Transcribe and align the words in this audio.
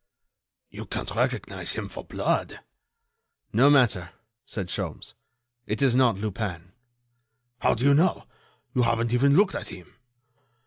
"You 0.71 0.87
can't 0.87 1.13
recognize 1.13 1.73
him 1.73 1.87
for 1.87 2.03
blood." 2.03 2.61
"No 3.53 3.69
matter!" 3.69 4.09
said 4.47 4.67
Sholmes. 4.71 5.13
"It 5.67 5.83
is 5.83 5.93
not 5.93 6.17
Lupin." 6.17 6.71
"How 7.59 7.75
do 7.75 7.85
you 7.85 7.93
know? 7.93 8.25
You 8.73 8.81
haven't 8.81 9.13
even 9.13 9.37
looked 9.37 9.53
at 9.53 9.67
him." 9.67 9.93